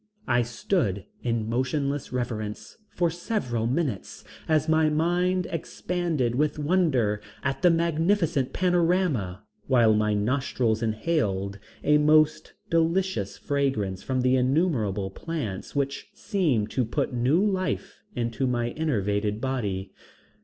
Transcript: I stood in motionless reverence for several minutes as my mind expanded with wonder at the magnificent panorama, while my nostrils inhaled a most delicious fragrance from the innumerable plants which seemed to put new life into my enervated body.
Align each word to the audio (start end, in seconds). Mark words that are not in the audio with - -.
I 0.27 0.41
stood 0.41 1.05
in 1.21 1.47
motionless 1.47 2.11
reverence 2.11 2.75
for 2.89 3.11
several 3.11 3.67
minutes 3.67 4.23
as 4.49 4.67
my 4.67 4.89
mind 4.89 5.45
expanded 5.51 6.33
with 6.33 6.57
wonder 6.57 7.21
at 7.43 7.61
the 7.61 7.69
magnificent 7.69 8.51
panorama, 8.51 9.43
while 9.67 9.93
my 9.93 10.15
nostrils 10.15 10.81
inhaled 10.81 11.59
a 11.83 11.99
most 11.99 12.53
delicious 12.71 13.37
fragrance 13.37 14.01
from 14.01 14.21
the 14.21 14.35
innumerable 14.35 15.11
plants 15.11 15.75
which 15.75 16.09
seemed 16.15 16.71
to 16.71 16.83
put 16.83 17.13
new 17.13 17.39
life 17.45 18.01
into 18.15 18.47
my 18.47 18.71
enervated 18.71 19.39
body. 19.39 19.93